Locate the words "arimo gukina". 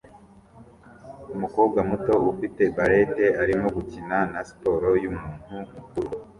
3.41-4.17